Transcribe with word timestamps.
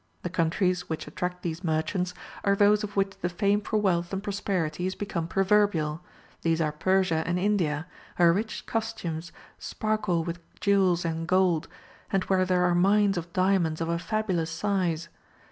The 0.23 0.31
countries 0.31 0.89
which 0.89 1.05
attract 1.05 1.43
these 1.43 1.63
merchants 1.63 2.15
are 2.43 2.55
those 2.55 2.83
of 2.83 2.95
which 2.95 3.19
the 3.21 3.29
fame 3.29 3.61
for 3.61 3.77
wealth 3.77 4.11
and 4.11 4.23
prosperity 4.23 4.87
is 4.87 4.95
become 4.95 5.27
proverbial; 5.27 6.01
these 6.41 6.59
are 6.59 6.71
Persia 6.71 7.21
and 7.27 7.37
India, 7.37 7.85
where 8.17 8.33
rich 8.33 8.65
costumes 8.65 9.31
sparkle 9.59 10.23
with 10.23 10.39
jewels 10.59 11.05
and 11.05 11.27
gold, 11.27 11.67
and 12.11 12.23
where 12.23 12.45
there 12.45 12.63
are 12.63 12.73
mines 12.73 13.15
of 13.15 13.31
diamonds 13.31 13.79
of 13.79 13.89
a 13.89 13.99
fabulous 13.99 14.49
size. 14.49 15.07